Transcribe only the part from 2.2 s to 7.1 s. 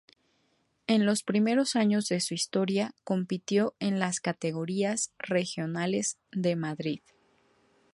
su historia compitió en las categorías regionales de Madrid.